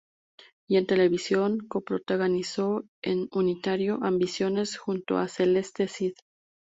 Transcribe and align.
Y 0.67 0.77
en 0.77 0.87
televisión 0.87 1.59
coprotagonizó 1.67 2.85
en 3.03 3.29
unitario 3.31 3.99
"Ambiciones", 4.01 4.75
junto 4.75 5.19
a 5.19 5.27
Celeste 5.27 5.87
Cid. 5.87 6.15